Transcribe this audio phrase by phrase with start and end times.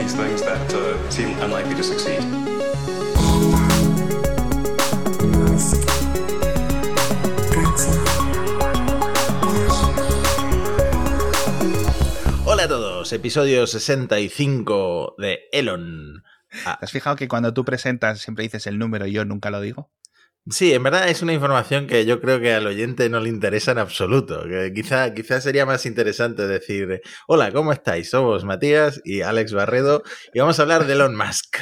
[0.00, 2.20] these things that uh, seem unlikely to succeed.
[12.46, 16.24] Hola a todos, episodio 65 de Elon.
[16.64, 16.78] Ah.
[16.80, 19.60] ¿Te has fijado que cuando tú presentas siempre dices el número y yo nunca lo
[19.60, 19.90] digo?
[20.48, 23.72] Sí, en verdad es una información que yo creo que al oyente no le interesa
[23.72, 24.44] en absoluto.
[24.44, 28.10] Que quizá, quizá sería más interesante decir, hola, ¿cómo estáis?
[28.10, 31.58] Somos Matías y Alex Barredo y vamos a hablar de Elon Musk,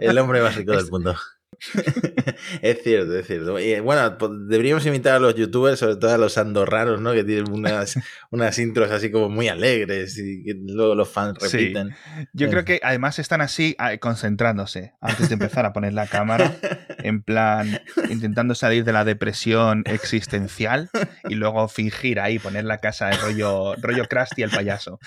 [0.00, 1.16] el hombre básico del mundo.
[2.62, 3.58] es cierto, es cierto.
[3.58, 7.12] Y bueno, pues, deberíamos invitar a los youtubers, sobre todo a los andorranos, ¿no?
[7.12, 7.96] Que tienen unas,
[8.30, 11.94] unas intros así como muy alegres y que luego los fans repiten.
[12.32, 16.54] Yo creo que además están así ah, concentrándose antes de empezar a poner la cámara,
[16.98, 20.90] en plan intentando salir de la depresión existencial
[21.28, 24.98] y luego fingir ahí, poner la casa de rollo, rollo Krusty el payaso.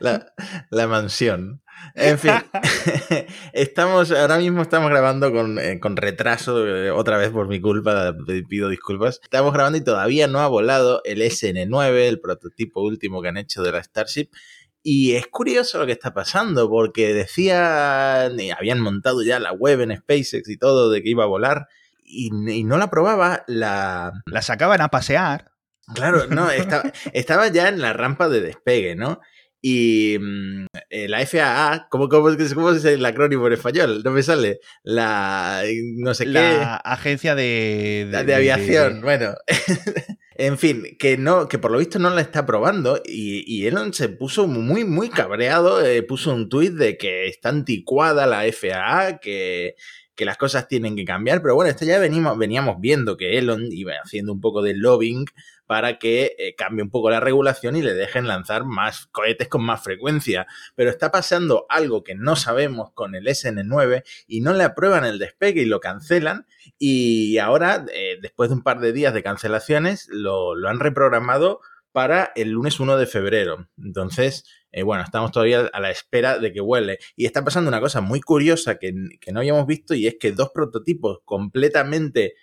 [0.00, 0.32] La,
[0.70, 1.62] la mansión.
[1.94, 2.32] En fin,
[3.52, 8.14] estamos, ahora mismo estamos grabando con, eh, con retraso, eh, otra vez por mi culpa,
[8.48, 9.20] pido disculpas.
[9.22, 13.62] Estamos grabando y todavía no ha volado el SN9, el prototipo último que han hecho
[13.62, 14.28] de la Starship.
[14.82, 19.80] Y es curioso lo que está pasando, porque decían, y habían montado ya la web
[19.80, 21.68] en SpaceX y todo de que iba a volar,
[22.04, 24.12] y, y no la probaba, la...
[24.26, 25.52] La sacaban a pasear.
[25.94, 29.20] Claro, no, estaba, estaba ya en la rampa de despegue, ¿no?
[29.66, 34.02] Y mm, eh, la FAA, ¿cómo, cómo, cómo, es el acrónimo en español?
[34.04, 34.60] No me sale.
[34.82, 35.62] La.
[35.96, 36.90] No sé la qué.
[36.90, 38.06] agencia de.
[38.10, 39.00] De, de aviación, de...
[39.00, 39.34] bueno.
[40.34, 43.00] en fin, que no, que por lo visto no la está probando.
[43.06, 45.82] Y, y Elon se puso muy, muy cabreado.
[45.82, 49.76] Eh, puso un tuit de que está anticuada la FAA, que
[50.14, 53.66] que las cosas tienen que cambiar, pero bueno, esto ya venimos, veníamos viendo que Elon
[53.72, 55.24] iba haciendo un poco de lobbying
[55.66, 59.62] para que eh, cambie un poco la regulación y le dejen lanzar más cohetes con
[59.64, 60.46] más frecuencia.
[60.74, 65.18] Pero está pasando algo que no sabemos con el SN9 y no le aprueban el
[65.18, 66.46] despegue y lo cancelan.
[66.78, 71.60] Y ahora, eh, después de un par de días de cancelaciones, lo, han reprogramado
[71.92, 73.68] para el lunes 1 de febrero.
[73.78, 76.98] Entonces, eh, bueno, estamos todavía a la espera de que vuele.
[77.16, 80.32] Y está pasando una cosa muy curiosa que, que no habíamos visto y es que
[80.32, 82.34] dos prototipos completamente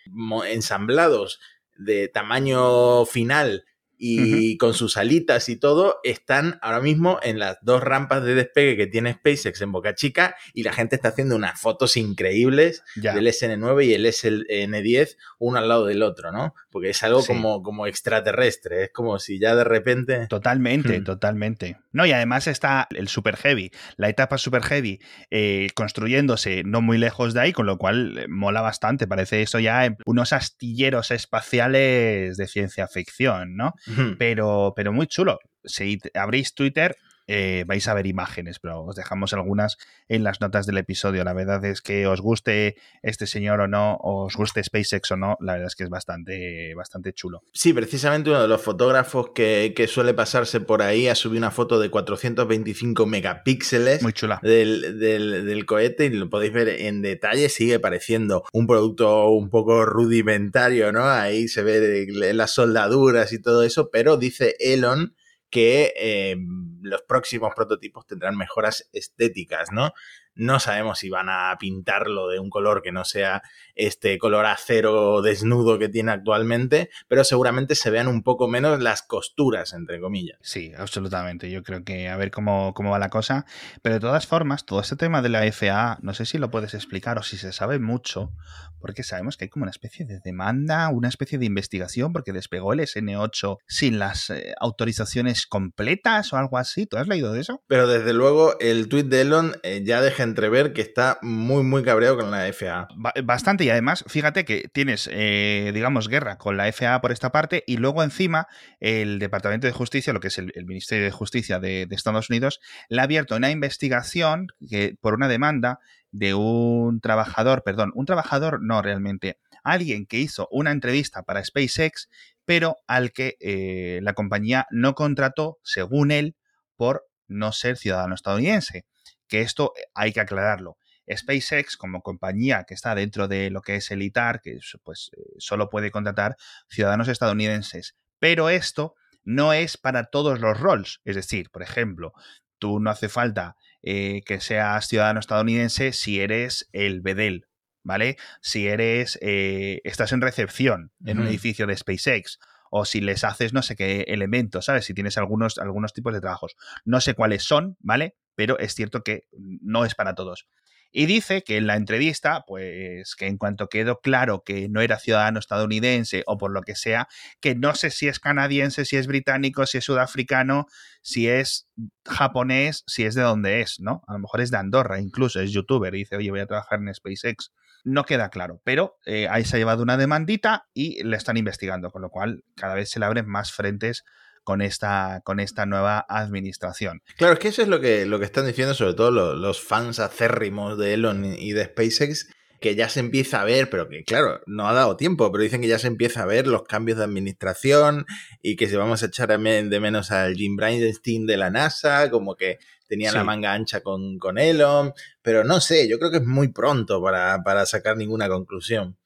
[0.47, 1.39] ensamblados
[1.83, 3.65] de tamaño final
[4.03, 4.57] y uh -huh.
[4.57, 8.87] con sus alitas y todo, están ahora mismo en las dos rampas de despegue que
[8.87, 13.13] tiene SpaceX en Boca Chica y la gente está haciendo unas fotos increíbles ya.
[13.13, 16.55] del SN9 y el SN10 uno al lado del otro, ¿no?
[16.71, 17.27] Porque es algo sí.
[17.27, 20.25] como, como extraterrestre, es como si ya de repente...
[20.27, 21.03] Totalmente, hmm.
[21.03, 21.77] totalmente.
[21.91, 26.97] No, y además está el Super Heavy, la etapa Super Heavy eh, construyéndose no muy
[26.97, 32.37] lejos de ahí, con lo cual eh, mola bastante, parece eso ya unos astilleros espaciales
[32.37, 33.75] de ciencia ficción, ¿no?
[34.17, 35.39] Pero, pero muy chulo.
[35.63, 36.95] Si abrís Twitter,
[37.27, 39.77] eh, vais a ver imágenes, pero os dejamos algunas
[40.07, 41.23] en las notas del episodio.
[41.23, 45.37] La verdad es que os guste este señor o no, os guste SpaceX o no,
[45.39, 47.43] la verdad es que es bastante, bastante chulo.
[47.53, 51.51] Sí, precisamente uno de los fotógrafos que, que suele pasarse por ahí ha subido una
[51.51, 54.39] foto de 425 megapíxeles Muy chula.
[54.43, 57.49] Del, del, del cohete y lo podéis ver en detalle.
[57.49, 61.05] Sigue pareciendo un producto un poco rudimentario, ¿no?
[61.05, 65.15] Ahí se ve las soldaduras y todo eso, pero dice Elon
[65.51, 66.35] que eh,
[66.81, 69.91] los próximos prototipos tendrán mejoras estéticas, ¿no?
[70.33, 73.41] No sabemos si van a pintarlo de un color que no sea
[73.75, 79.01] este color acero desnudo que tiene actualmente, pero seguramente se vean un poco menos las
[79.01, 80.37] costuras, entre comillas.
[80.41, 81.51] Sí, absolutamente.
[81.51, 83.45] Yo creo que a ver cómo, cómo va la cosa.
[83.81, 86.73] Pero de todas formas, todo este tema de la FAA, no sé si lo puedes
[86.73, 88.31] explicar o si se sabe mucho,
[88.79, 92.73] porque sabemos que hay como una especie de demanda, una especie de investigación, porque despegó
[92.73, 96.85] el SN8 sin las eh, autorizaciones completas o algo así.
[96.87, 97.61] ¿Tú has leído de eso?
[97.67, 102.17] Pero desde luego el tuit de Elon eh, ya entrever que está muy, muy cabreado
[102.17, 102.87] con la FAA.
[103.23, 107.63] Bastante, y además, fíjate que tienes, eh, digamos, guerra con la FAA por esta parte,
[107.67, 108.47] y luego encima
[108.79, 112.59] el Departamento de Justicia, lo que es el, Ministerio de Justicia de, de, Estados Unidos,
[112.89, 115.79] le ha abierto una investigación que, por una demanda
[116.11, 122.09] de un trabajador, perdón, un trabajador no realmente, alguien que hizo una entrevista para SpaceX,
[122.45, 126.35] pero al que eh, la compañía no contrató, según él,
[126.75, 128.85] por no ser ciudadano estadounidense
[129.31, 130.77] que esto hay que aclararlo.
[131.09, 135.69] SpaceX, como compañía que está dentro de lo que es el ITAR, que pues solo
[135.69, 136.35] puede contratar
[136.69, 137.95] ciudadanos estadounidenses.
[138.19, 138.93] Pero esto
[139.23, 140.99] no es para todos los roles.
[141.05, 142.13] Es decir, por ejemplo,
[142.59, 147.47] tú no hace falta eh, que seas ciudadano estadounidense si eres el Bedel,
[147.83, 148.17] ¿vale?
[148.41, 151.23] Si eres, eh, estás en recepción en uh -huh.
[151.23, 152.37] un edificio de SpaceX
[152.71, 154.85] o si les haces no sé qué elementos, ¿sabes?
[154.85, 156.55] Si tienes algunos, algunos tipos de trabajos.
[156.85, 158.15] No sé cuáles son, ¿vale?
[158.33, 160.47] Pero es cierto que no es para todos.
[160.93, 164.99] Y dice que en la entrevista, pues que en cuanto quedó claro que no era
[164.99, 167.07] ciudadano estadounidense o por lo que sea,
[167.39, 170.67] que no sé si es canadiense, si es británico, si es sudafricano,
[171.01, 171.69] si es
[172.05, 174.01] japonés, si es de dónde es, ¿no?
[174.07, 176.93] A lo mejor es de Andorra, incluso es youtuber dice, oye, voy a trabajar en
[176.93, 177.51] SpaceX.
[177.83, 181.91] No queda claro, pero eh, ahí se ha llevado una demandita y le están investigando,
[181.91, 184.03] con lo cual cada vez se le abren más frentes
[184.43, 187.01] con esta, con esta nueva administración.
[187.17, 189.99] Claro, es que eso es lo que, lo que están diciendo sobre todo los, fans
[189.99, 192.27] acérrimos de Elon y de SpaceX,
[192.59, 195.61] que ya se empieza a ver, pero que claro, no ha dado tiempo, pero dicen
[195.61, 198.05] que ya se empieza a ver los cambios de administración
[198.41, 202.35] y que se vamos a echar de menos al Jim Bridenstine de la NASA, como
[202.35, 202.59] que
[202.91, 206.49] tenía la manga ancha con, con, Elon, pero no sé, yo creo que es muy
[206.49, 208.97] pronto para, para sacar ninguna conclusión.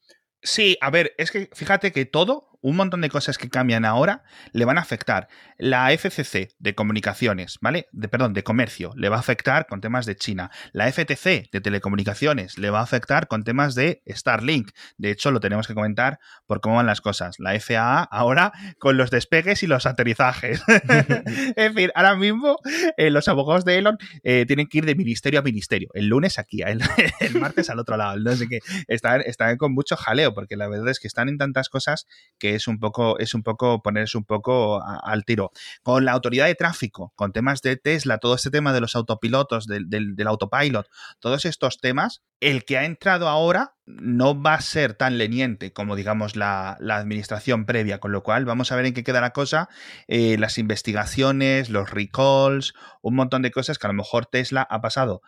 [0.42, 4.22] Sí, a ver, es que fíjate que todo, un montón de cosas que cambian ahora
[4.52, 5.28] le van a afectar.
[5.58, 7.88] La FCC de comunicaciones, ¿vale?
[7.92, 10.50] De, perdón, de comercio, le va a afectar con temas de China.
[10.72, 14.70] La FTC de telecomunicaciones le va a afectar con temas de Starlink.
[14.98, 17.36] De hecho, lo tenemos que comentar por cómo van las cosas.
[17.38, 20.62] La FAA ahora con los despegues y los aterrizajes.
[21.56, 22.56] es decir, ahora mismo
[22.96, 25.88] eh, los abogados de Elon eh, tienen que ir de ministerio a ministerio.
[25.94, 26.80] El lunes aquí, el,
[27.40, 28.18] martes al otro lado.
[28.18, 28.46] No sé.
[28.88, 32.06] Están, están con mucho jaleo porque la verdad es que están en tantas cosas
[32.38, 35.50] que es un poco, es un poco ponerse un poco al tiro.
[35.82, 39.66] Con la autoridad de tráfico, con temas de Tesla, todo este tema de los autopilotos,
[39.66, 40.88] del, del, autopilot,
[41.20, 45.96] todos estos temas, el que ha entrado ahora no va a ser tan leniente como,
[45.96, 49.68] digamos, la, administración previa, con lo cual vamos a ver en qué queda la cosa,
[50.08, 54.80] eh, las investigaciones, los recalls, un montón de cosas que a lo mejor Tesla ha
[54.80, 55.22] pasado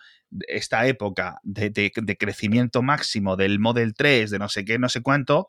[0.48, 5.00] esta época de, de crecimiento máximo del Model 3, de no sé qué, no sé
[5.02, 5.48] cuánto,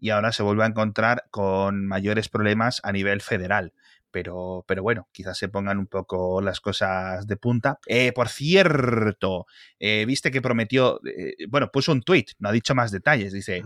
[0.00, 3.72] y ahora se vuelve a encontrar con mayores problemas a nivel federal.
[4.10, 7.78] Pero, pero bueno, quizás se pongan un poco las cosas de punta.
[7.86, 9.46] Eh, por cierto,
[9.78, 13.62] eh, viste que prometió, eh, bueno, puso un tweet, no ha dicho más detalles, dice,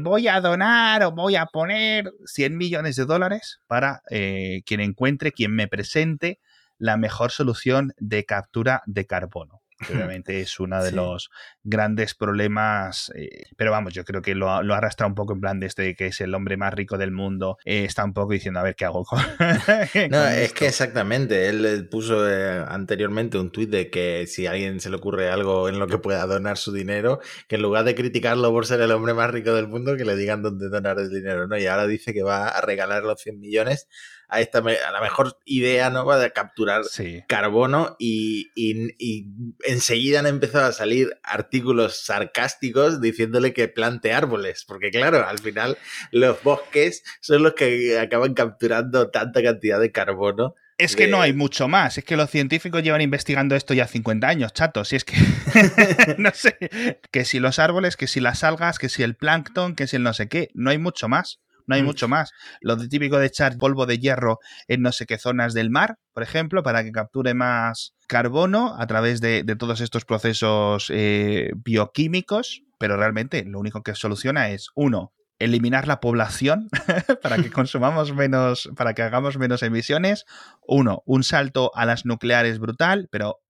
[0.00, 5.52] voy a donar o voy a poner 100 millones de dólares para quien encuentre, quien
[5.52, 6.38] me presente
[6.78, 11.30] la mejor solución de captura de carbono obviamente es uno de los
[11.62, 15.60] grandes problemas, eh, pero vamos, yo creo que lo, lo, arrastra un poco en plan
[15.60, 18.60] de este que es el hombre más rico del mundo, eh, está un poco diciendo
[18.60, 19.20] a ver qué hago con...
[20.10, 24.80] no, es que exactamente, él puso eh, anteriormente un tuit de que si a alguien
[24.80, 27.94] se le ocurre algo en lo que pueda donar su dinero, que en lugar de
[27.94, 31.10] criticarlo por ser el hombre más rico del mundo, que le digan dónde donar el
[31.10, 31.58] dinero, ¿no?
[31.58, 33.88] Y ahora dice que va a regalar los 100 millones
[34.28, 36.82] a esta a la mejor idea nueva de capturar
[37.28, 39.26] carbono y, y,
[39.64, 45.78] enseguida han empezado a salir artículos sarcásticos diciéndole que plante árboles, porque claro, al final
[46.10, 50.54] los bosques son los que acaban capturando tanta cantidad de carbono.
[50.78, 51.96] Es que no hay mucho más.
[51.96, 54.84] Es que los científicos llevan investigando esto ya 50 años, chato.
[54.84, 55.16] Si es que.
[56.18, 57.00] no sé.
[57.10, 60.02] Que si los árboles, que si las algas, que si el plancton, que si el
[60.02, 60.50] no sé qué.
[60.52, 62.32] No hay mucho más no hay mucho más.
[62.60, 66.22] Lo típico de echar polvo de hierro en no sé qué zonas del mar, por
[66.22, 72.96] ejemplo, para que capture más carbono a través de, todos estos procesos eh, bioquímicos, pero
[72.96, 76.68] realmente lo único que soluciona es, uno, eliminar la población
[77.22, 80.24] para que consumamos menos, para que hagamos menos emisiones.
[80.66, 83.40] Uno, un salto a las nucleares brutal, pero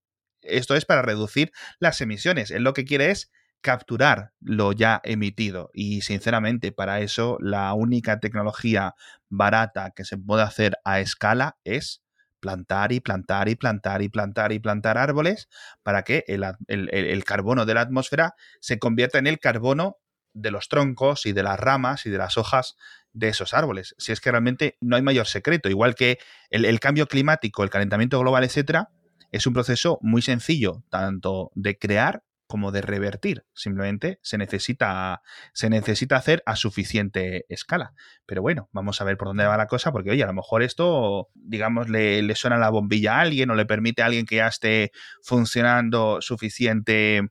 [0.41, 2.51] esto es para reducir las emisiones.
[2.51, 5.69] Él lo que quiere es capturar lo ya emitido.
[5.73, 8.95] Y sinceramente, para eso la única tecnología
[9.29, 12.01] barata que se puede hacer a escala es
[12.39, 15.49] plantar y plantar y plantar y plantar y plantar árboles
[15.83, 19.97] para que el, carbono de la atmósfera se convierta en el carbono
[20.33, 22.75] de los troncos y de las ramas y de las hojas
[23.11, 23.95] de esos árboles.
[23.97, 26.19] Si es que realmente no hay mayor secreto, igual que
[26.51, 28.89] el, el cambio climático, el calentamiento global, etcétera,
[29.31, 33.45] es un proceso muy sencillo, tanto de crear como de revertir.
[33.53, 35.21] Simplemente se necesita,
[35.53, 37.93] se necesita hacer a suficiente escala.
[38.25, 40.63] Pero bueno, vamos a ver por dónde va la cosa, porque oye, a lo mejor
[40.63, 44.37] esto, digamos, le, le suena la bombilla a alguien o le permite a alguien que
[44.37, 47.21] ya esté funcionando suficiente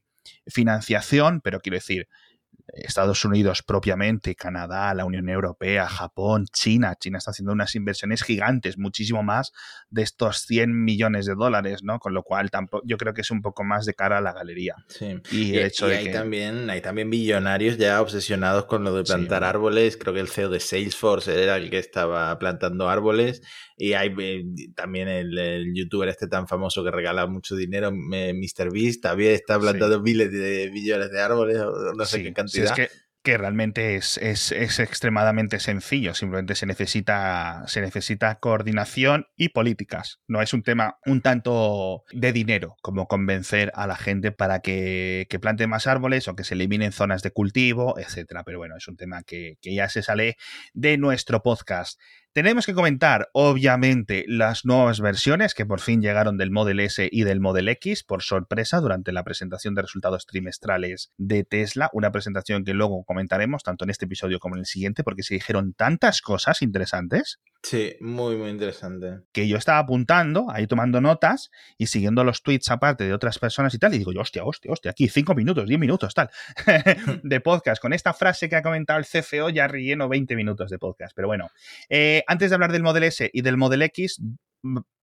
[0.47, 2.09] financiación, pero quiero decir,
[2.69, 6.95] Estados Unidos propiamente, Canadá, la Unión Europea, Japón, China.
[6.99, 9.53] China está haciendo unas inversiones gigantes, muchísimo más
[9.91, 11.99] de estos 100 millones de dólares, ¿no?
[11.99, 14.33] Con lo cual tampoco, yo creo que es un poco más de cara a la
[14.33, 14.75] galería.
[14.89, 15.21] Sí.
[15.31, 19.45] Y, el hecho de hay también hay también billonarios ya obsesionados con lo de plantar
[19.45, 19.97] árboles.
[19.97, 23.43] Creo que el CEO de Salesforce era el que estaba plantando árboles.
[23.79, 24.45] Y hay eh,
[24.75, 30.33] también el, youtuber este tan famoso que regala mucho dinero, MrBeast, también está plantando miles
[30.33, 31.59] de billones de árboles,
[31.95, 32.56] no sé qué cantidad.
[32.63, 32.89] Es que
[33.27, 36.15] que realmente es, es, es, extremadamente sencillo.
[36.15, 40.21] Simplemente se necesita, se necesita coordinación y políticas.
[40.29, 45.27] No es un tema un tanto de dinero como convencer a la gente para que,
[45.29, 48.45] que plante más árboles o que se eliminen zonas de cultivo, etcétera.
[48.45, 50.37] Pero bueno, es un tema que, que ya se sale
[50.73, 51.99] de nuestro podcast.
[52.37, 57.25] Tenemos que comentar, obviamente, las nuevas versiones que por fin llegaron del Model S y
[57.25, 62.63] del Model X por sorpresa durante la presentación de resultados trimestrales de Tesla, una presentación
[62.63, 66.21] que luego comentaremos tanto en este episodio como en el siguiente porque se dijeron tantas
[66.21, 67.41] cosas interesantes.
[67.69, 69.23] Sí, muy, muy interesante.
[69.33, 73.75] Que yo estaba apuntando, ahí tomando notas y siguiendo los tweets aparte de otras personas
[73.75, 76.31] y tal, y digo yo, hostia, hostia, hostia, aquí cinco minutos, diez minutos, tal,
[77.25, 77.83] de podcast.
[77.83, 81.13] Con esta frase que ha comentado el CFO ya relleno 20 minutos de podcast.
[81.17, 81.49] Pero bueno,
[81.89, 84.23] eh, antes de hablar del Model S y del Model X,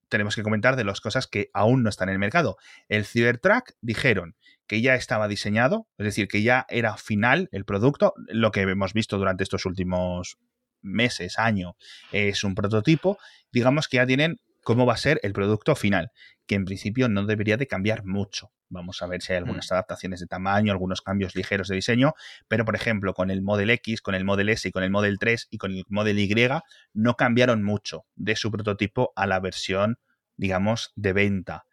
[0.07, 2.55] tenemos que comentar de las cosas que aún no están en el mercado.
[2.87, 8.13] El Cybertruck dijeron que ya estaba diseñado, es decir, que ya era final el producto,
[8.29, 10.37] lo que hemos visto durante estos últimos
[10.83, 11.75] meses, año,
[12.11, 13.17] es un prototipo,
[13.51, 16.11] digamos que ya tienen cómo va a ser el producto final,
[16.45, 18.51] que en principio no debería de cambiar mucho.
[18.69, 19.73] Vamos a ver si hay algunas mm.
[19.73, 22.13] adaptaciones de tamaño, algunos cambios ligeros de diseño,
[22.47, 25.19] pero por ejemplo con el Model X, con el Model S y con el Model
[25.19, 26.33] 3 y con el Model Y
[26.93, 29.99] no cambiaron mucho de su prototipo a la versión,
[30.37, 31.65] digamos, de venta.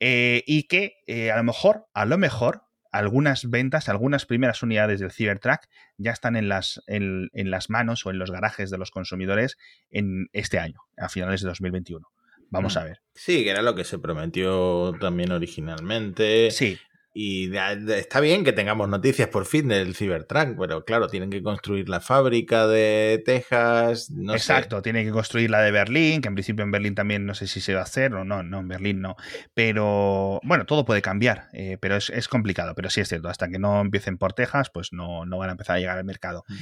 [0.00, 5.00] Eh, y que eh, a lo mejor, a lo mejor, algunas ventas, algunas primeras unidades
[5.00, 5.62] del Cybertruck
[5.96, 9.56] ya están en las, en, las manos o en los garajes de los consumidores
[9.90, 12.06] en este año, a finales de 2021.
[12.50, 12.78] Vamos mm.
[12.78, 13.02] a ver.
[13.14, 16.50] Sí, que era lo que se prometió también originalmente.
[16.50, 16.78] Sí.
[17.12, 21.88] Y está bien que tengamos noticias por fin del Cybertruck, pero claro, tienen que construir
[21.88, 24.10] la fábrica de Texas.
[24.10, 27.34] No Exacto, tienen que construir la de Berlín, que en principio en Berlín también no
[27.34, 29.16] sé si se va a hacer o no, no, en Berlín no.
[29.54, 32.76] Pero bueno, todo puede cambiar, eh, pero es, complicado.
[32.76, 35.52] Pero sí es cierto, hasta que no empiecen por Texas, pues no, no van a
[35.52, 36.44] empezar a llegar al mercado.
[36.48, 36.54] Mm.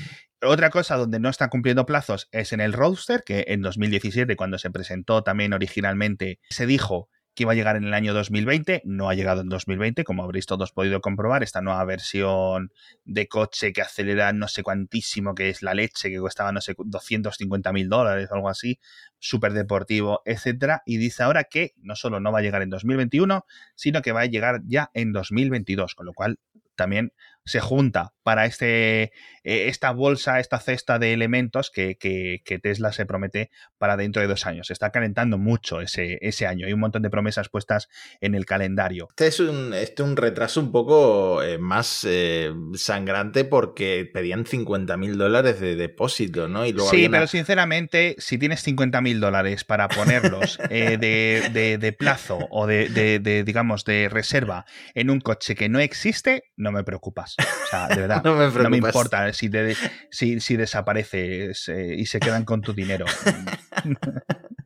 [0.47, 4.57] Otra cosa donde no están cumpliendo plazos es en el Roadster, que en 2017, cuando
[4.57, 9.09] se presentó también originalmente, se dijo que iba a llegar en el año 2020, no
[9.09, 12.73] ha llegado en 2020, como habréis todos podido comprobar, esta nueva versión
[13.05, 16.75] de coche que acelera no sé cuantísimo, que es la leche, que costaba no sé
[16.77, 18.81] 250 mil dólares o algo así,
[19.19, 23.45] súper deportivo, etcétera, y dice ahora que no solo no va a llegar en 2021,
[23.75, 26.39] sino que va a llegar ya en 2022, con lo cual
[26.77, 27.13] también
[27.49, 29.11] se junta para este, eh,
[29.43, 31.97] esta bolsa, esta cesta de elementos que,
[32.63, 34.67] Tesla se promete para dentro de dos años.
[34.67, 36.67] Se está calentando mucho ese, ese año.
[36.67, 37.89] Hay un montón de promesas puestas
[38.21, 39.09] en el calendario.
[39.11, 44.97] Este es un, este un retraso un poco eh, más eh, sangrante porque pedían 50
[44.99, 46.67] mil dólares de depósito, ¿no?
[46.67, 53.43] Y sí, pero sinceramente, si tienes 50 mil dólares para ponerlos de, plazo o de,
[53.45, 57.37] digamos, de reserva en un coche que no existe, no me preocupas.
[57.39, 58.37] O sea, de verdad, no,
[58.71, 59.51] me importa si,
[60.11, 63.07] si, desapareces eh, y se quedan con tu dinero.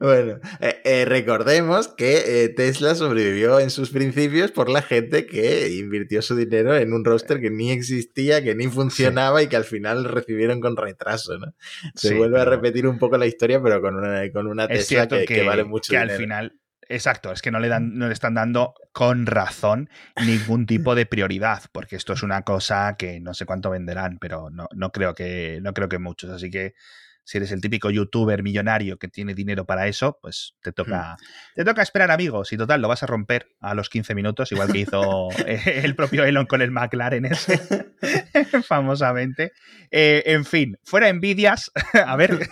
[0.00, 6.22] Bueno, eh, eh, recordemos que Tesla sobrevivió en sus principios por la gente que invirtió
[6.22, 10.04] su dinero en un roster que ni existía, que ni funcionaba y que al final
[10.04, 11.54] recibieron con retraso, ¿no?
[11.94, 15.42] Se vuelve a repetir un poco la historia, pero con una, con una Tesla que,
[15.42, 18.74] vale mucho que al final Exacto, es que no le, dan, no le están dando
[18.92, 19.90] con razón
[20.24, 24.50] ningún tipo de prioridad, porque esto es una cosa que no sé cuánto venderán, pero
[24.50, 26.30] no, no, creo, que, no creo que muchos.
[26.30, 26.74] Así que
[27.26, 31.54] si eres el típico youtuber millonario que tiene dinero para eso, pues te toca, hmm.
[31.56, 32.52] te toca esperar, amigos.
[32.52, 35.28] Y total, lo vas a romper a los 15 minutos, igual que hizo
[35.66, 37.60] el propio Elon con el McLaren ese,
[38.62, 39.50] famosamente.
[39.90, 41.72] Eh, en fin, fuera envidias,
[42.06, 42.48] a ver,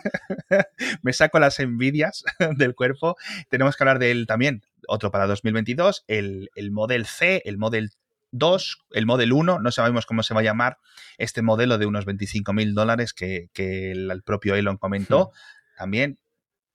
[1.03, 2.25] me saco las envidias
[2.57, 3.17] del cuerpo.
[3.49, 7.93] Tenemos que hablar de él también, otro para 2022, el, el Model C, el Model
[8.35, 10.79] 2, el Model 1, no sabemos cómo se va a llamar
[11.19, 15.31] este modelo de unos 25 mil dólares que, el, propio Elon comentó.
[15.31, 15.79] Hmm.
[15.79, 16.19] También.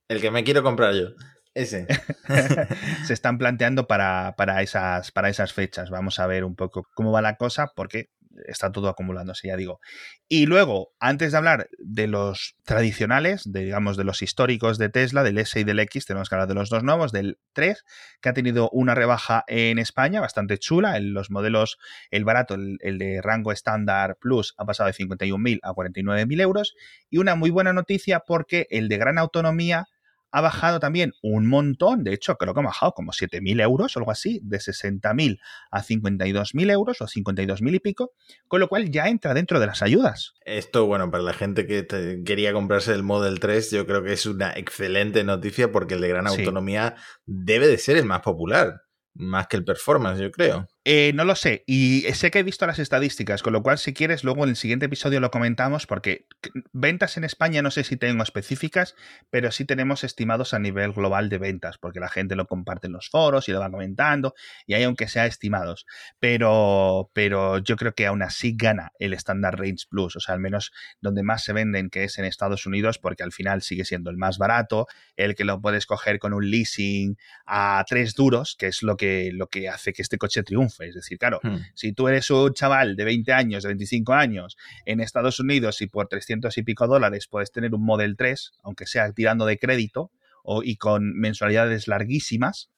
[0.08, 1.10] El que me quiero comprar yo.
[1.54, 1.86] Ese.
[3.06, 5.90] se están planteando para, para, esas, para esas fechas.
[5.90, 8.10] Vamos a ver un poco cómo va la cosa, porque
[8.46, 9.80] está todo acumulándose, ya digo.
[10.28, 15.24] Y luego, antes de hablar de los tradicionales, de, digamos, de los históricos de Tesla,
[15.24, 17.84] del S y del X, tenemos que hablar de los dos nuevos, del 3,
[18.22, 20.98] que ha tenido una rebaja en España bastante chula.
[20.98, 21.78] En los modelos,
[22.12, 26.76] el barato, el, el de rango estándar Plus, ha pasado de 51.000 a 49.000 euros.
[27.10, 29.88] Y una muy buena noticia porque el de gran autonomía
[30.32, 34.00] ha bajado también un montón, de hecho creo que ha bajado como 7.000 euros o
[34.00, 35.40] algo así, de 60.000
[35.72, 38.14] a 52.000 euros o 52.000 y pico,
[38.48, 40.34] con lo cual ya entra dentro de las ayudas.
[40.46, 41.88] Esto, bueno, para la gente que
[42.26, 46.10] quería comprarse el Model 3, yo creo que es una excelente noticia porque el de
[46.10, 46.96] gran autonomía
[47.26, 48.82] debe de ser el más popular,
[49.14, 50.68] más que el Performance, yo creo.
[50.92, 53.94] Eh, no lo sé, y sé que he visto las estadísticas, con lo cual si
[53.94, 56.26] quieres luego en el siguiente episodio lo comentamos, porque
[56.74, 58.96] ventas en España no sé si tengo específicas,
[59.30, 62.94] pero sí tenemos estimados a nivel global de ventas, porque la gente lo comparte en
[62.94, 64.34] los foros y lo va comentando,
[64.66, 65.86] y hay aunque sea estimados,
[66.20, 70.42] pero, pero yo creo que aún así gana el Standard Range Plus, o sea, al
[70.42, 74.10] menos donde más se venden, que es en Estados Unidos, porque al final sigue siendo
[74.10, 77.16] el más barato, el que lo puedes coger con un leasing
[77.46, 80.96] a tres duros, que es lo que, lo que hace que este coche triunfe es
[80.96, 81.58] decir, claro, hmm.
[81.74, 85.88] si tú eres un chaval de 20 años, de 25 años en Estados Unidos y
[85.88, 90.12] por 300 y pico dólares puedes tener un Model 3, aunque sea tirando de crédito,
[90.44, 92.70] o, y con mensualidades larguísimas.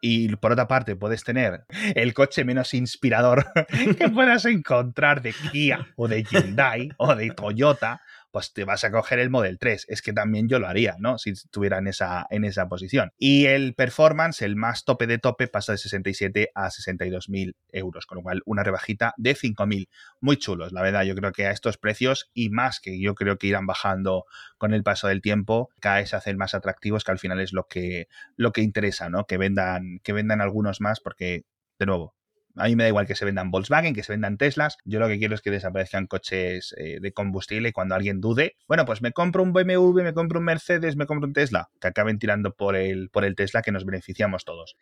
[0.00, 3.46] Y por otra parte, puedes tener el coche menos inspirador
[3.98, 8.00] que puedas encontrar de Kia o de Hyundai o de Toyota
[8.32, 9.86] pues te vas a coger el Model 3.
[9.88, 11.18] Es que también yo lo haría, ¿no?
[11.18, 13.12] Si estuviera en esa, en esa posición.
[13.18, 18.06] Y el performance, el más tope de tope, pasa de 67 a 62 mil euros,
[18.06, 19.88] con lo cual una rebajita de 5 mil.
[20.20, 21.04] Muy chulos, la verdad.
[21.04, 24.24] Yo creo que a estos precios y más que yo creo que irán bajando
[24.56, 27.52] con el paso del tiempo, cada vez se hacen más atractivos, que al final es
[27.52, 29.26] lo que, lo que interesa, ¿no?
[29.26, 31.44] Que vendan, que vendan algunos más, porque,
[31.78, 32.14] de nuevo,
[32.56, 34.76] a mí me da igual que se vendan Volkswagen, que se vendan Teslas.
[34.84, 38.56] Yo lo que quiero es que desaparezcan coches eh, de combustible y cuando alguien dude,
[38.68, 41.88] bueno, pues me compro un BMW, me compro un Mercedes, me compro un Tesla, que
[41.88, 44.76] acaben tirando por el, por el Tesla que nos beneficiamos todos.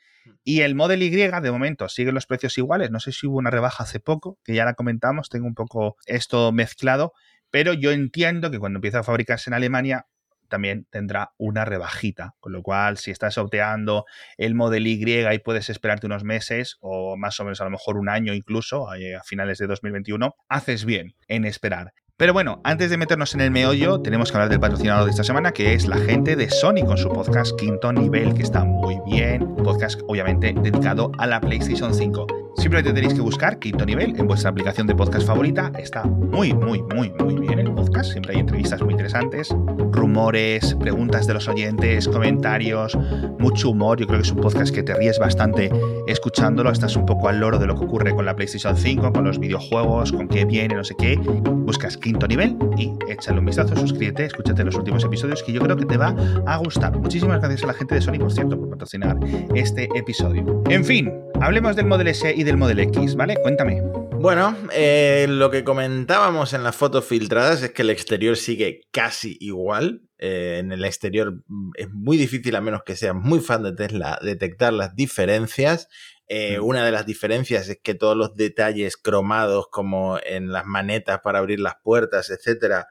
[0.44, 2.90] Y el Model Y, de momento, siguen los precios iguales.
[2.90, 5.96] No sé si hubo una rebaja hace poco, que ya la comentamos, tengo un poco
[6.06, 7.12] esto mezclado,
[7.50, 10.06] pero yo entiendo que cuando empieza a fabricarse en Alemania,
[10.50, 12.34] también tendrá una rebajita.
[12.40, 14.04] Con lo cual, si estás opteando
[14.36, 17.96] el Model Y y puedes esperarte unos meses o más o menos a lo mejor
[17.96, 21.94] un año incluso, eh, a finales de 2021, haces bien en esperar.
[22.20, 25.24] Pero bueno, antes de meternos en el meollo, tenemos que hablar del patrocinador de esta
[25.24, 28.98] semana, que es la gente de Sony con su podcast Quinto Nivel, que está muy
[29.06, 29.56] bien.
[29.56, 32.26] Podcast, obviamente, dedicado a la PlayStation 5.
[32.56, 35.72] Simplemente tenéis que buscar Quinto Nivel en vuestra aplicación de podcast favorita.
[35.78, 38.10] Está muy, muy, muy, muy bien el podcast.
[38.12, 39.48] Siempre hay entrevistas muy interesantes,
[39.92, 42.98] rumores, preguntas de los oyentes, comentarios,
[43.38, 43.98] mucho humor.
[43.98, 45.70] Yo creo que es un podcast que te ríes bastante
[46.06, 46.70] escuchándolo.
[46.70, 49.38] Estás un poco al loro de lo que ocurre con la PlayStation 5, con los
[49.38, 51.16] videojuegos, con qué viene, no sé qué.
[51.16, 55.76] Buscas Quinto Nivel y échale un vistazo, suscríbete, escúchate los últimos episodios que yo creo
[55.76, 56.14] que te va
[56.46, 56.96] a gustar.
[56.98, 59.16] Muchísimas gracias a la gente de Sony, por cierto, por patrocinar
[59.54, 60.62] este episodio.
[60.68, 63.36] En fin, hablemos del Model S y del Model X, ¿vale?
[63.42, 63.82] Cuéntame.
[64.20, 69.38] Bueno, eh, lo que comentábamos en las fotos filtradas es que el exterior sigue casi
[69.40, 70.02] igual.
[70.18, 73.72] Eh, en el exterior mm, es muy difícil, a menos que seas muy fan de
[73.72, 75.88] Tesla, detectar las diferencias.
[76.32, 81.20] Eh, una de las diferencias es que todos los detalles cromados, como en las manetas
[81.20, 82.86] para abrir las puertas, etcétera,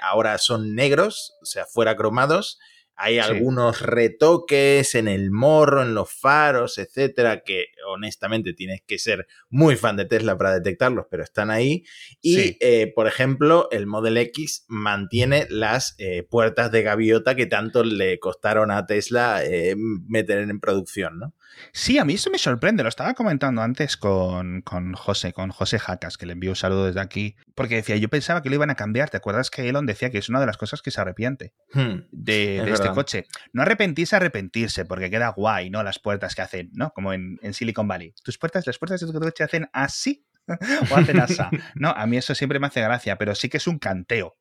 [0.00, 2.58] ahora son negros, o sea, fuera cromados.
[2.98, 9.26] Hay algunos retoques en el morro, en los faros, etcétera, que honestamente tienes que ser
[9.50, 11.84] muy fan de Tesla para detectarlos, pero están ahí.
[12.22, 17.84] Y, eh, por ejemplo, el Model X mantiene las eh, puertas de gaviota que tanto
[17.84, 21.34] le costaron a Tesla eh, meter en producción, ¿no?
[21.72, 22.82] Sí, a mí eso me sorprende.
[22.82, 26.86] Lo estaba comentando antes con, con José, con José Jacas, que le envío un saludo
[26.86, 29.10] desde aquí, porque decía, yo pensaba que lo iban a cambiar.
[29.10, 32.08] ¿Te acuerdas que Elon decía que es una de las cosas que se arrepiente hmm,
[32.10, 33.26] de, este coche?
[33.52, 35.82] No arrepentirse, arrepentirse, porque queda guay, ¿no?
[35.82, 36.90] Las puertas que hacen, ¿no?
[36.90, 38.14] Como en, Silicon Valley.
[38.22, 40.26] Tus puertas, las puertas de tu coche hacen así
[40.90, 41.42] o hacen así.
[41.74, 44.36] No, a mí eso siempre me hace gracia, pero sí que es un canteo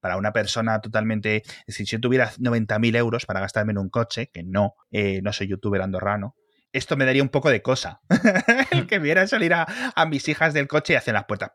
[0.00, 1.42] para una persona totalmente.
[1.68, 5.48] Si yo tuviera 90.000 euros para gastarme en un coche, que no, eh, no soy
[5.48, 6.34] youtuber andorrano,
[6.72, 8.00] esto me daría un poco de cosa.
[8.70, 9.66] el que viera salir a,
[10.06, 11.52] mis hijas del coche y hacen las puertas.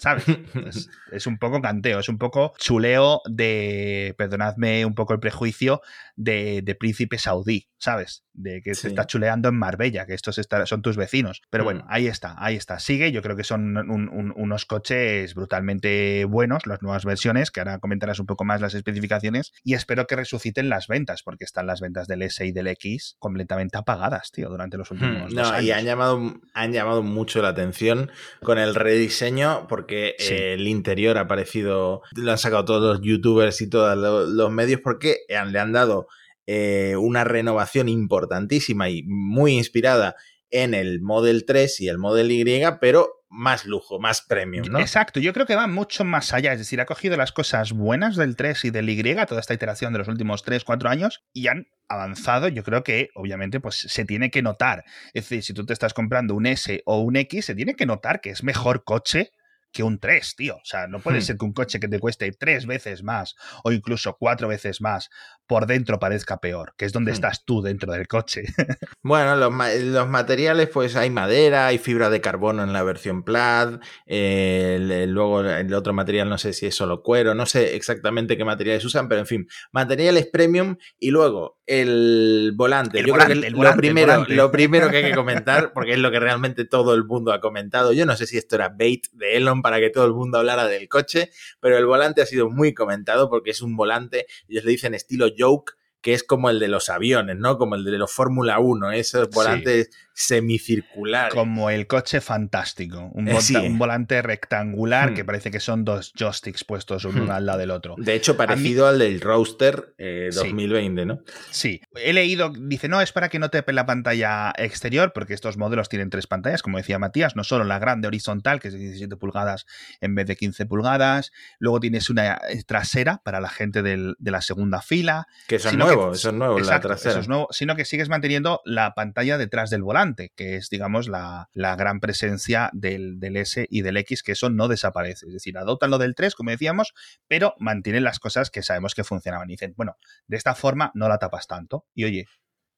[0.00, 0.24] ¿Sabes?
[1.12, 5.82] Es, un poco canteo, es un poco chuleo de, perdonadme un poco el prejuicio,
[6.14, 8.24] de, de príncipe saudí, ¿sabes?
[8.32, 11.42] De que se está chuleando en Marbella, que estos son tus vecinos.
[11.50, 11.86] Pero bueno, mm.
[11.88, 12.78] ahí está, ahí está.
[12.78, 18.20] Sigue, yo creo que son unos coches brutalmente buenos, las nuevas versiones, que ahora comentarás
[18.20, 22.06] un poco más las especificaciones, y espero que resuciten las ventas, porque están las ventas
[22.06, 25.84] del S y del X completamente apagadas, tío, durante los hmm, últimos no, Y han
[25.84, 28.10] llamado, han llamado mucho la atención
[28.42, 33.68] con el rediseño, porque el interior ha parecido, lo han sacado todos los youtubers y
[33.68, 33.96] todos
[34.28, 36.08] los medios, porque le han dado
[36.46, 40.16] eh, una renovación importantísima y muy inspirada
[40.50, 42.44] en el Model 3 y el Model Y,
[42.80, 44.80] pero más lujo, más premium, ¿no?
[44.80, 48.16] Exacto, yo creo que va mucho más allá, es decir, ha cogido las cosas buenas
[48.16, 51.46] del 3 y del Y, toda esta iteración de los últimos 3, 4 años, y
[51.46, 55.64] han avanzado, yo creo que obviamente pues se tiene que notar, es decir, si tú
[55.64, 58.82] te estás comprando un S o un X, se tiene que notar que es mejor
[58.82, 59.30] coche
[59.72, 60.56] que un 3, tío.
[60.56, 61.22] O sea, no puede Hmm.
[61.22, 65.10] ser que un coche que te cueste tres veces más o incluso cuatro veces más
[65.46, 67.14] por dentro parezca peor, que es donde Hmm.
[67.14, 68.42] estás tú dentro del coche.
[69.02, 73.22] Bueno, los, ma- los materiales, pues hay madera, hay fibra de carbono en la versión
[73.24, 77.46] Plaid, eh, el- el- luego el otro material no sé si es solo cuero, no
[77.46, 82.98] sé exactamente qué materiales usan, pero en fin, materiales premium y luego el volante.
[83.00, 84.34] El Yo volante, creo que el lo, volante, primero, volante.
[84.34, 87.40] lo primero que hay que comentar, porque es lo que realmente todo el mundo ha
[87.40, 90.38] comentado, yo no sé si esto era bait de Elon para que todo el mundo
[90.38, 94.64] hablara del coche, pero el volante ha sido muy comentado porque es un volante, ellos
[94.64, 97.58] le dicen estilo joke, que es como el de los aviones, ¿no?
[97.58, 99.90] Como el de los Fórmula 1, esos volantes
[100.26, 101.34] semicirculares.
[101.34, 103.10] Como el coche fantástico.
[103.14, 103.56] Un, Eh, volta- sí.
[103.56, 107.30] un volante rectangular que parece que son dos joysticks puestos uno Hmm.
[107.30, 107.94] al lado del otro.
[107.98, 110.38] De hecho, parecido al del Roadster eh, Sí.
[110.38, 111.20] 2020, ¿no?
[111.50, 115.56] Sí, he leído, dice, no, es para que no te la pantalla exterior, porque estos
[115.56, 118.80] modelos tienen tres pantallas, como decía Matías, no solo la grande horizontal, que es de
[118.80, 119.64] 17 pulgadas
[120.00, 121.30] en vez de 15 pulgadas,
[121.60, 125.26] luego tienes una eh, trasera para la gente del- de la segunda fila.
[125.46, 127.10] Que eso es que- nuevo, eso es nuevo, Exacto, la trasera.
[127.12, 131.08] eso es nuevo, sino que sigues manteniendo la pantalla detrás del volante, que es, digamos,
[131.08, 135.26] la, la gran presencia del, del S y del X, que eso no desaparece.
[135.26, 136.92] Es decir, adoptan lo del 3, como decíamos,
[137.28, 139.48] pero mantienen las cosas que sabemos que funcionaban.
[139.50, 139.96] Y dicen, bueno,
[140.26, 141.86] de esta forma no la tapas tanto.
[141.94, 142.26] Y oye,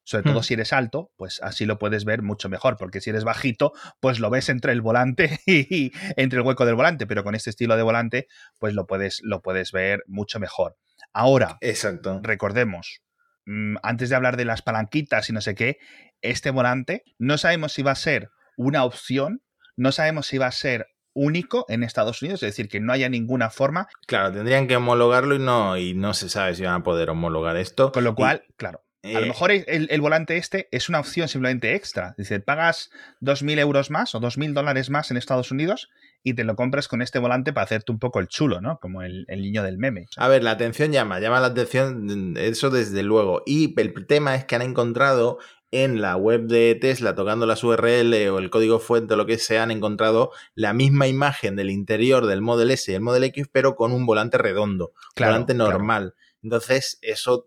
[0.04, 0.42] sobre todo Hmm.
[0.42, 4.18] si eres alto, pues así lo puedes ver mucho mejor, porque si eres bajito, pues
[4.18, 7.76] lo ves entre el volante y entre el hueco del volante, pero con este estilo
[7.76, 8.26] de volante,
[8.58, 10.76] pues lo puedes, lo puedes ver mucho mejor.
[11.12, 12.20] Ahora, Exacto.
[12.22, 13.02] recordemos,
[13.46, 15.78] mm, antes de hablar de las palanquitas y no sé qué,
[16.22, 19.42] este volante no sabemos si va a ser una opción,
[19.76, 23.08] no sabemos si va a ser único en Estados Unidos, es decir, que no haya
[23.08, 26.82] ninguna forma, Claro, tendrían que homologarlo y no, y no se sabe si van a
[26.82, 27.92] poder homologar esto.
[27.92, 31.00] con lo Y, cual, claro, a lo eh, mejor el, el volante este es una
[31.00, 32.14] opción simplemente extra.
[32.16, 35.90] Decir, pagas 2.000 euros más o 2.000 dólares más en Estados Unidos
[36.22, 38.78] y te lo compras con este volante para hacerte un poco el chulo, ¿no?
[38.78, 40.06] Como el, el niño del meme.
[40.16, 43.42] A ver, la atención llama, llama la atención, eso desde luego.
[43.44, 45.38] Y el tema es que han encontrado
[45.72, 49.38] en la web de Tesla, tocando las URL o el código fuente o lo que
[49.38, 53.48] sea, han encontrado la misma imagen del interior del Model S y el Model X,
[53.50, 55.70] pero con un volante redondo, Claro, volante claro.
[55.72, 56.14] normal.
[56.42, 57.46] Entonces, eso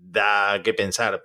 [0.00, 1.22] da que pensar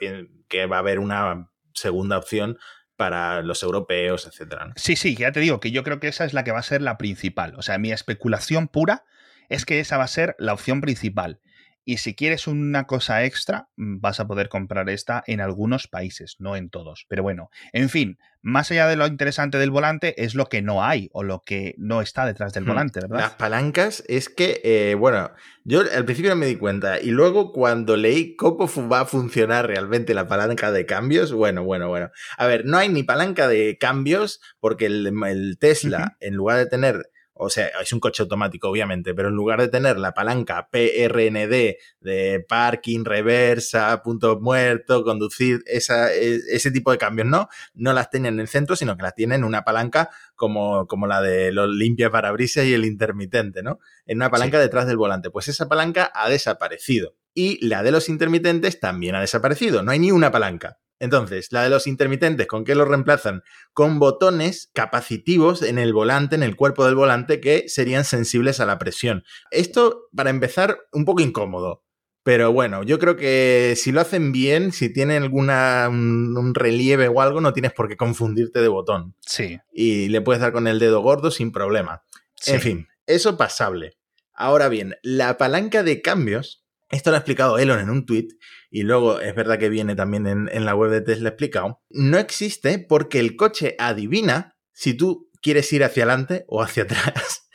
[0.48, 2.58] que va a haber una segunda opción
[2.98, 4.66] para los europeos, etcétera.
[4.66, 4.74] ¿no?
[4.76, 6.64] Sí, sí, ya te digo que yo creo que esa es la que va a
[6.64, 7.54] ser la principal.
[7.58, 9.06] O sea, mi especulación pura
[9.50, 11.40] es que esa va a ser la opción principal.
[11.90, 16.36] Y si quieres una cosa extra, mm, vas a poder comprar esta en algunos países,
[16.38, 17.06] no en todos.
[17.08, 20.84] Pero bueno, en fin, más allá de lo interesante del volante, es lo que no
[20.84, 22.68] hay o lo que no está detrás del Hmm.
[22.68, 23.38] volante, Las ¿verdad?
[23.38, 25.32] palancas es que, eh, bueno,
[25.64, 29.66] yo al principio no me di cuenta y luego cuando leí cómo va a funcionar
[29.68, 32.12] realmente la palanca de cambios, bueno, bueno, bueno.
[32.38, 36.66] A ver, no hay ni palanca de cambios porque el, el Tesla, en lugar de
[36.66, 40.70] tener, o sea, es un coche automático obviamente, pero en lugar de tener la palanca
[40.72, 47.50] PRND de parking, reversa, punto muerto, conducir, esa, e- ese tipo de cambios, ¿no?
[47.74, 51.08] No las tienen en el centro, sino que las tienen en una palanca como, como
[51.08, 53.80] la de los limpia parabrisas y el intermitente, ¿no?
[54.06, 55.30] En una palanca detrás del volante.
[55.30, 57.16] Pues esa palanca ha desaparecido.
[57.34, 59.84] Y la de los intermitentes también ha desaparecido.
[59.84, 60.80] No hay ni una palanca.
[61.00, 63.44] Entonces, la de los intermitentes, ¿con qué lo reemplazan?
[63.74, 68.66] Con botones capacitivos en el volante, en el cuerpo del volante, que serían sensibles a
[68.66, 69.24] la presión.
[69.52, 71.84] Esto, para empezar, un poco incómodo.
[72.24, 77.08] Pero bueno, yo creo que si lo hacen bien, si tienen alguna un, un relieve
[77.08, 79.16] o algo, no tienes por qué confundirte de botón.
[79.22, 79.60] Sí.
[79.72, 82.04] Y le puedes dar con el dedo gordo sin problema.
[82.36, 82.52] sí.
[82.52, 83.98] En fin, eso pasable.
[84.34, 88.28] Ahora bien, la palanca de cambios, esto lo ha explicado Elon en un tweet,
[88.70, 92.18] y luego es verdad que viene también en, en la web de Tesla explicado, no
[92.18, 97.50] existe porque el coche adivina si tú quieres ir hacia adelante o hacia atrás.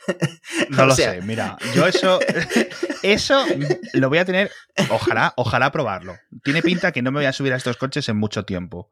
[0.69, 2.19] No lo sea, sé, mira, yo eso,
[3.03, 3.45] eso
[3.93, 4.51] lo voy a tener,
[4.89, 6.17] ojalá, ojalá probarlo.
[6.43, 8.89] Tiene pinta que no me voy a subir a estos coches en mucho tiempo.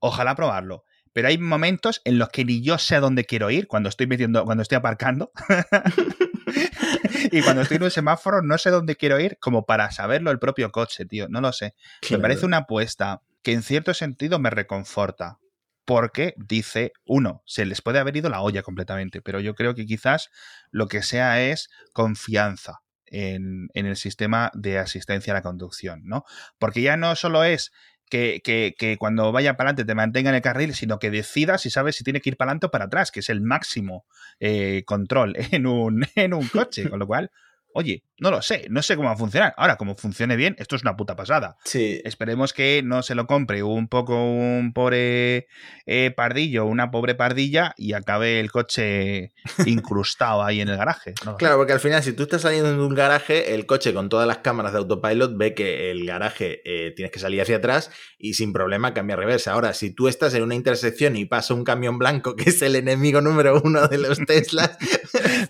[0.00, 0.84] Ojalá probarlo.
[1.12, 4.06] Pero hay momentos en los que ni yo sé a dónde quiero ir cuando estoy
[4.06, 5.30] metiendo, cuando estoy aparcando.
[7.32, 10.38] y cuando estoy en un semáforo no sé dónde quiero ir como para saberlo el
[10.38, 11.28] propio coche, tío.
[11.28, 11.74] No lo sé.
[12.10, 15.38] Me parece una apuesta que en cierto sentido me reconforta.
[15.84, 19.84] Porque dice, uno, se les puede haber ido la olla completamente, pero yo creo que
[19.84, 20.30] quizás
[20.70, 26.22] lo que sea es confianza en, en el sistema de asistencia a la conducción, ¿no?
[26.60, 27.72] Porque ya no solo es
[28.12, 31.56] que, que, que, cuando vaya para adelante te mantenga en el carril, sino que decida
[31.56, 34.04] si sabes si tiene que ir para adelante o para atrás, que es el máximo
[34.38, 36.90] eh, control en un, en un coche.
[36.90, 37.30] Con lo cual,
[37.74, 39.54] Oye, no lo sé, no sé cómo va a funcionar.
[39.56, 41.56] Ahora, como funcione bien, esto es una puta pasada.
[41.64, 42.00] Sí.
[42.04, 45.48] Esperemos que no se lo compre un poco un pobre
[45.86, 49.32] eh, pardillo, una pobre pardilla y acabe el coche
[49.66, 51.14] incrustado ahí en el garaje.
[51.24, 51.36] ¿no?
[51.36, 54.28] Claro, porque al final, si tú estás saliendo de un garaje, el coche con todas
[54.28, 58.34] las cámaras de autopilot ve que el garaje eh, tienes que salir hacia atrás y
[58.34, 59.52] sin problema cambia reversa.
[59.52, 62.76] Ahora, si tú estás en una intersección y pasa un camión blanco, que es el
[62.76, 64.78] enemigo número uno de los Teslas,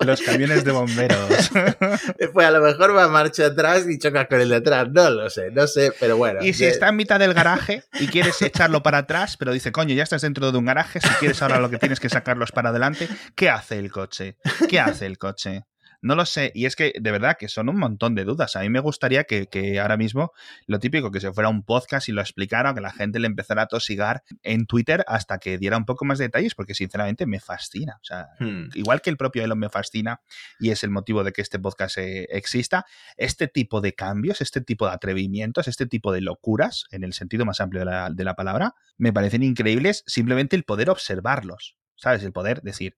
[0.04, 1.50] Los camiones de bomberos.
[2.32, 4.88] pues a lo mejor va marcha atrás y chocas con el de atrás.
[4.92, 6.40] No lo sé, no sé, pero bueno.
[6.42, 9.72] Y si de- está en mitad del garaje y quieres echarlo para atrás, pero dice,
[9.72, 12.52] coño, ya estás dentro de un garaje, si quieres ahora lo que tienes que sacarlos
[12.52, 14.36] para adelante, ¿qué hace el coche?
[14.68, 15.64] ¿Qué hace el coche?
[16.02, 18.56] No lo sé, y es que de verdad que son un montón de dudas.
[18.56, 20.32] A mí me gustaría que, que ahora mismo
[20.66, 23.62] lo típico, que se fuera un podcast y lo explicara, que la gente le empezara
[23.62, 27.40] a tosigar en Twitter hasta que diera un poco más de detalles, porque sinceramente me
[27.40, 27.98] fascina.
[28.00, 28.68] O sea, Hmm.
[28.74, 30.20] igual que el propio Elon me fascina
[30.58, 32.84] y es el motivo de que este podcast eh, exista,
[33.16, 37.44] este tipo de cambios, este tipo de atrevimientos, este tipo de locuras, en el sentido
[37.44, 42.24] más amplio de la, de la palabra, me parecen increíbles simplemente el poder observarlos, ¿sabes?
[42.24, 42.96] El poder decir,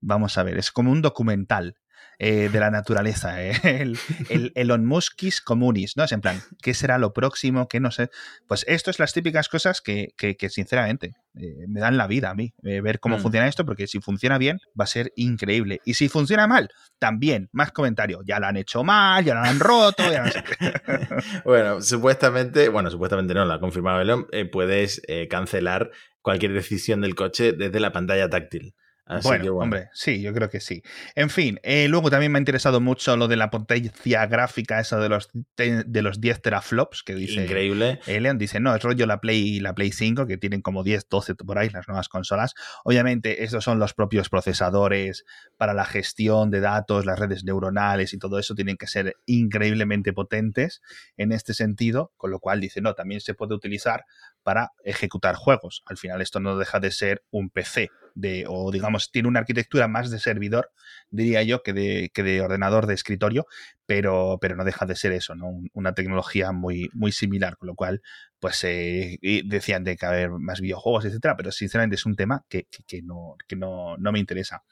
[0.00, 1.76] vamos a ver, es como un documental.
[2.18, 3.98] Eh, de la naturaleza, eh, el,
[4.28, 6.04] el Elon Muskis Communis, ¿no?
[6.04, 7.68] Es en plan, ¿qué será lo próximo?
[7.68, 8.10] ¿Qué no sé?
[8.46, 12.30] Pues esto es las típicas cosas que, que, que, sinceramente, eh, me dan la vida
[12.30, 13.20] a mí, ver cómo Mm.
[13.20, 15.80] funciona esto, porque si funciona bien, va a ser increíble.
[15.84, 19.58] Y si funciona mal, también, más comentario, ya lo han hecho mal, ya lo han
[19.58, 20.72] roto, ya no sé qué.
[21.44, 27.52] Bueno, supuestamente, bueno, supuestamente no, lo ha confirmado Elon, puedes cancelar cualquier decisión del coche
[27.52, 28.74] desde la pantalla táctil.
[29.16, 29.64] Así bueno, que bueno.
[29.64, 30.82] hombre, sí, yo creo que sí.
[31.14, 34.98] En fin, eh, luego también me ha interesado mucho lo de la potencia gráfica, esa
[34.98, 38.00] de los, de los 10 teraflops, que dice Increíble.
[38.06, 41.34] Leon dice, no, es rollo la Play, la Play 5, que tienen como 10, 12
[41.34, 42.54] por ahí, las nuevas consolas.
[42.84, 45.24] Obviamente, estos son los propios procesadores
[45.56, 50.12] para la gestión de datos, las redes neuronales y todo eso tienen que ser increíblemente
[50.12, 50.80] potentes
[51.16, 54.04] en este sentido, con lo cual dice, no, también se puede utilizar
[54.42, 55.82] para ejecutar juegos.
[55.86, 59.88] Al final esto no deja de ser un PC, de, o digamos, tiene una arquitectura
[59.88, 60.70] más de servidor,
[61.10, 63.46] diría yo, que de, que de ordenador de escritorio,
[63.86, 65.48] pero, pero no deja de ser eso, ¿no?
[65.48, 68.02] Un- una tecnología muy, muy similar, con lo cual,
[68.40, 72.64] pues eh, decían de que haber más videojuegos, etcétera, pero sinceramente es un tema que,
[72.70, 74.62] que- que no, que no, no me interesa.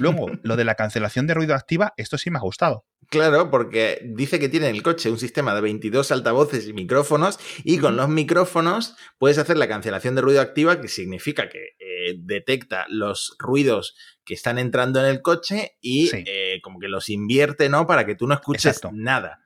[0.00, 2.84] Luego, lo de la cancelación de ruido activa, esto sí me ha gustado.
[3.10, 7.38] Claro, porque dice que tiene en el coche un sistema de 22 altavoces y micrófonos
[7.62, 12.14] y con los micrófonos puedes hacer la cancelación de ruido activa, que significa que eh,
[12.18, 16.24] detecta los ruidos que están entrando en el coche y Sí.
[16.26, 17.86] eh, como que los invierte, ¿no?
[17.86, 18.90] Para que tú no escuches Exacto.
[18.92, 19.40] nada.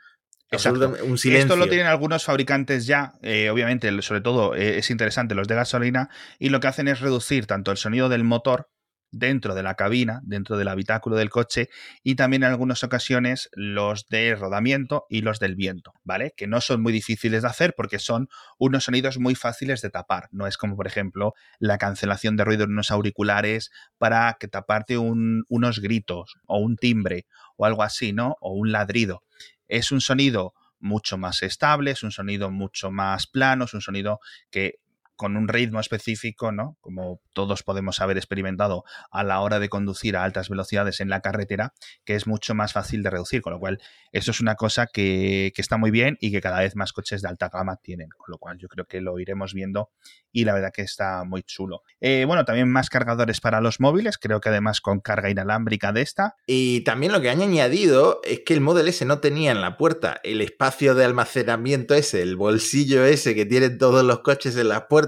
[0.50, 0.94] Exacto.
[1.04, 1.44] Un silencio.
[1.46, 5.56] Esto lo tienen algunos fabricantes ya, eh, obviamente, sobre todo eh, es interesante los de
[5.56, 6.08] gasolina,
[6.38, 8.68] y lo que hacen es reducir tanto el sonido del motor
[9.10, 11.68] dentro de la cabina, dentro del habitáculo del coche,
[12.02, 16.34] y también en algunas ocasiones los de rodamiento y los del viento, ¿vale?
[16.36, 20.28] Que no son muy difíciles de hacer porque son unos sonidos muy fáciles de tapar.
[20.32, 24.98] No es como, por ejemplo, la cancelación de ruido en unos auriculares para que taparte
[24.98, 28.36] un- unos gritos o un timbre o algo así, ¿no?
[28.40, 29.22] O un ladrido
[29.68, 34.20] es un sonido mucho más estable, es un sonido mucho más plano, es un sonido
[34.50, 34.74] que
[35.16, 36.76] con un ritmo específico, ¿no?
[36.80, 41.20] Como todos podemos haber experimentado a la hora de conducir a altas velocidades en la
[41.20, 41.72] carretera,
[42.04, 43.80] que es mucho más fácil de reducir, con lo cual
[44.12, 47.28] eso es una cosa que, está muy bien y que cada vez más coches de
[47.28, 49.90] alta gama tienen, con lo cual yo creo que lo iremos viendo
[50.30, 51.82] y la verdad que está muy chulo.
[52.00, 56.02] Eh, bueno, también más cargadores para los móviles, creo que además con carga inalámbrica de
[56.02, 59.60] esta, Y también lo que han añadido es que el Model S no tenía en
[59.60, 64.56] la puerta el espacio de almacenamiento ese, el bolsillo ese que tienen todos los coches
[64.56, 65.05] en las puertas.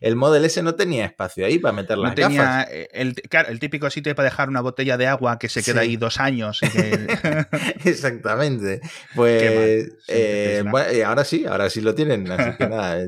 [0.00, 2.68] El Model S no tenía espacio ahí para meter las no tenía gafas.
[2.70, 5.82] eh, el, claro, el típico sitio para dejar una botella de agua que se queda
[5.82, 5.88] Sí.
[5.90, 6.60] ahí dos años.
[6.62, 7.06] y que-
[7.84, 8.80] Exactamente.
[9.14, 9.84] Pues.
[10.00, 12.30] Sí, eh, bueno, ahora sí, ahora sí lo tienen.
[12.30, 12.98] Así que nada,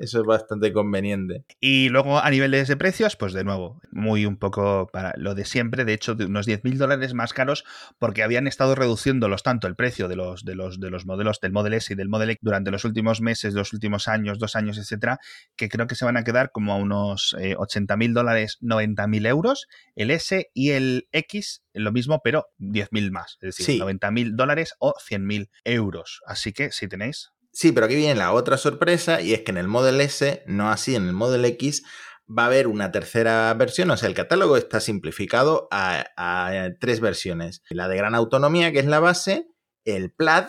[0.00, 1.44] eso es bastante conveniente.
[1.60, 5.44] y luego a niveles de precios, pues de nuevo, muy un poco para lo de
[5.44, 7.64] siempre, de hecho, de unos 10.000 dólares más caros
[7.98, 11.52] porque habían estado reduciéndolos tanto el precio de los, de los, de los modelos del
[11.52, 14.78] Model S y del Model X durante los últimos meses, los últimos años, dos años,
[14.78, 15.18] etcétera,
[15.56, 19.66] que creo que se van a quedar como a unos eh, 80.000 dólares, 90.000 euros,
[19.96, 23.78] el S y el X lo mismo, pero 10.000 más, es decir, Sí.
[23.80, 26.20] 90.000 dólares o 100.000 euros.
[26.26, 29.58] Así que si tenéis Sí, pero aquí viene la otra sorpresa y es que en
[29.58, 31.82] el Model S, no así en el Model X,
[32.26, 33.90] va a haber una tercera versión.
[33.90, 37.62] O sea, el catálogo está simplificado a, a tres versiones.
[37.68, 39.48] La de gran autonomía, que es la base,
[39.84, 40.44] el Plaid,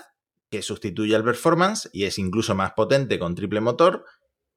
[0.49, 4.05] que sustituye al Performance y es incluso más potente con triple motor,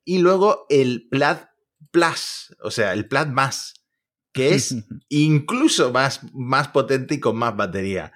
[0.07, 1.37] y luego el Plaid
[1.90, 3.75] Plus, o sea, el Plaid más,
[4.33, 4.75] que es
[5.11, 8.12] incluso más, más potente y con más batería.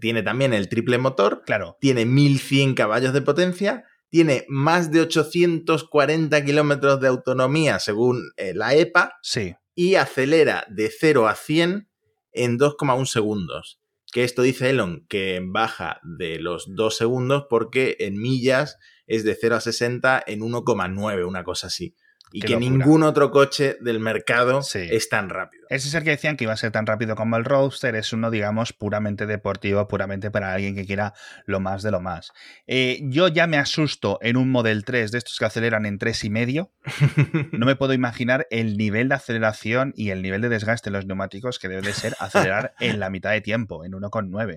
[0.00, 1.76] tiene también el triple motor, Claro.
[1.80, 8.74] tiene 1100 caballos de potencia, tiene más de 840 kilómetros de autonomía según eh, la
[8.74, 9.54] EPA Sí.
[9.74, 11.88] y acelera de 0 a 100
[12.32, 13.80] en 2,1 segundos.
[14.12, 19.36] Que esto dice Elon que baja de los 2 segundos porque en millas es de
[19.40, 21.94] 0 a 60 en 1,9, una cosa así.
[22.32, 22.70] Y Qué que locura.
[22.70, 24.88] ningún otro coche del mercado Sí.
[24.90, 25.66] es tan rápido.
[25.70, 27.94] Ese es el que decían que iba a ser tan rápido como el Roadster.
[27.94, 31.12] Es uno, digamos, puramente deportivo, puramente para alguien que quiera
[31.46, 32.32] lo más de lo más.
[32.66, 36.24] Eh, yo ya me asusto en un Model 3 de estos que aceleran en tres
[36.24, 36.72] y medio.
[37.52, 41.06] No me puedo imaginar el nivel de aceleración y el nivel de desgaste en los
[41.06, 44.56] neumáticos que debe de ser acelerar en la mitad de tiempo, en 1,9.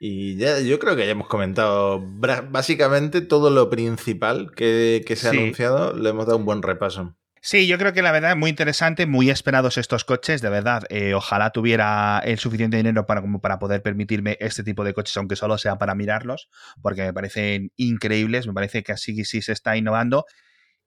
[0.00, 2.02] Y ya, yo creo que ya hemos comentado
[2.50, 5.38] básicamente todo lo principal que, que se ha Sí.
[5.38, 7.14] anunciado, le hemos dado un buen repaso.
[7.40, 10.84] Sí, yo creo que la verdad muy interesante, muy esperados estos coches, de verdad.
[10.88, 15.14] eh, ojalá tuviera el suficiente dinero para, como para poder permitirme este tipo de coches,
[15.18, 16.48] aunque solo sea para mirarlos,
[16.80, 20.24] porque me parecen increíbles, me parece que así sí se está innovando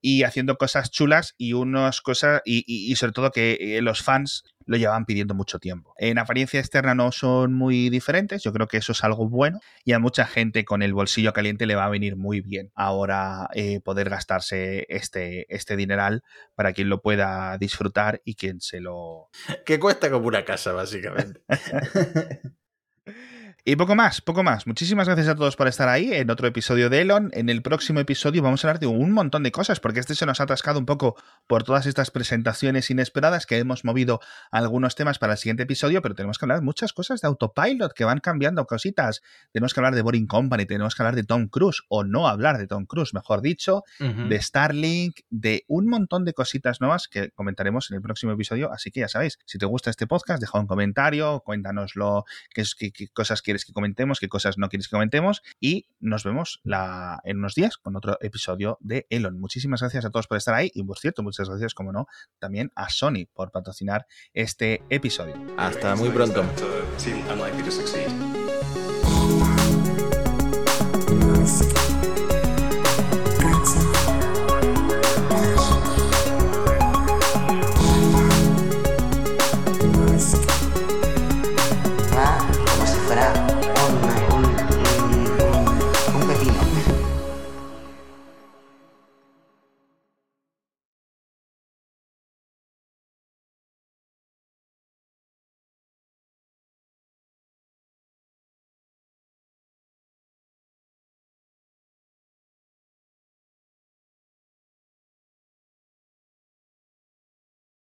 [0.01, 4.01] y haciendo cosas chulas y unas cosas y, y- y sobre todo que eh, los
[4.03, 5.93] fans lo llevan pidiendo mucho tiempo.
[5.97, 9.93] En apariencia externa no son muy diferentes, yo creo que eso es algo bueno y
[9.93, 13.79] a mucha gente con el bolsillo caliente le va a venir muy bien ahora eh,
[13.79, 16.21] poder gastarse este, este dineral
[16.55, 19.29] para quien lo pueda disfrutar y quien se lo...
[19.65, 21.41] Que cuesta como una casa, básicamente.
[23.69, 24.65] Y poco más, poco más.
[24.65, 27.31] Muchísimas gracias a todos por estar ahí en otro episodio de Elon.
[27.33, 30.25] En el próximo episodio vamos a hablar de un montón de cosas, porque este se
[30.25, 35.19] nos ha atascado un poco por todas estas presentaciones inesperadas que hemos movido algunos temas
[35.19, 38.65] para el siguiente episodio, pero tenemos que hablar muchas cosas de autopilot que van cambiando
[38.65, 39.21] cositas.
[39.51, 42.59] Tenemos que hablar de Boring Company, tenemos que hablar de Tom Cruise, o no hablar
[42.59, 43.83] de Tom Cruise, mejor dicho,
[44.29, 48.71] de Starlink, de un montón de cositas nuevas que comentaremos en el próximo episodio.
[48.71, 52.23] Así que ya sabéis, si te gusta este podcast, deja un comentario, cuéntanoslo,
[52.55, 55.41] qué, qué- qué cosas quieres que comentemos, qué cosas no quieres que comentemos.
[55.59, 59.39] Y nos vemos la, en unos días con otro episodio de Elon.
[59.39, 62.07] Muchísimas gracias a todos por estar ahí y, por cierto, muchas gracias, como no,
[62.39, 65.35] también a Sony por patrocinar este episodio.
[65.57, 66.43] Hasta muy pronto.